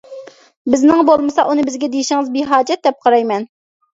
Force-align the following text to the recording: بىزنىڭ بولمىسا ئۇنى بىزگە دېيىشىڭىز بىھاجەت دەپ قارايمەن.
بىزنىڭ 0.75 1.01
بولمىسا 1.09 1.43
ئۇنى 1.51 1.65
بىزگە 1.67 1.89
دېيىشىڭىز 1.95 2.31
بىھاجەت 2.37 2.81
دەپ 2.87 2.99
قارايمەن. 3.09 3.49